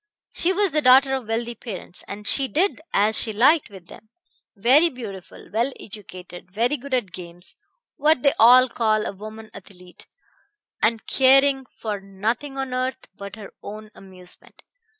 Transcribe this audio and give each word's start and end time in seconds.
She 0.33 0.51
was 0.51 0.71
the 0.71 0.81
daughter 0.81 1.13
of 1.13 1.27
wealthy 1.27 1.53
parents, 1.53 2.03
and 2.07 2.25
she 2.25 2.47
did 2.47 2.81
as 2.91 3.15
she 3.19 3.31
liked 3.31 3.69
with 3.69 3.85
them; 3.85 4.09
very 4.55 4.89
beautiful, 4.89 5.51
well 5.53 5.71
educated, 5.79 6.49
very 6.49 6.75
good 6.75 6.95
at 6.95 7.11
games 7.11 7.55
what 7.97 8.23
they 8.23 8.31
call 8.33 9.05
a 9.05 9.11
woman 9.13 9.51
athlete 9.53 10.07
and 10.81 11.05
caring 11.05 11.67
for 11.77 11.99
nothing 11.99 12.57
on 12.57 12.73
earth 12.73 13.09
but 13.15 13.35
her 13.35 13.53
own 13.61 13.91
amusement. 13.93 14.63